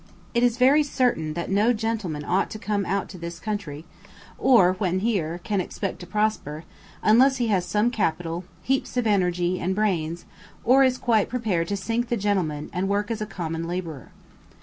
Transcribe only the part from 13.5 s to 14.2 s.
labourer.